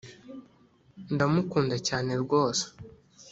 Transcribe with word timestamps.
ndamukunda 1.13 1.75
cyane 1.87 2.11
rwose 2.23 2.65